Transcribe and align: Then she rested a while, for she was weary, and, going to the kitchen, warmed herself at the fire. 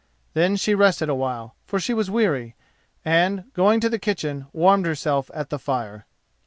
Then 0.33 0.55
she 0.55 0.73
rested 0.73 1.09
a 1.09 1.13
while, 1.13 1.53
for 1.63 1.79
she 1.79 1.93
was 1.93 2.09
weary, 2.09 2.55
and, 3.05 3.53
going 3.53 3.79
to 3.81 3.87
the 3.87 3.99
kitchen, 3.99 4.47
warmed 4.51 4.87
herself 4.87 5.29
at 5.31 5.51
the 5.51 5.59
fire. 5.59 6.07